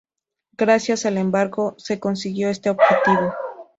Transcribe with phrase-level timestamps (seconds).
[0.57, 3.35] Gracias al embargo se consiguió este objetivo.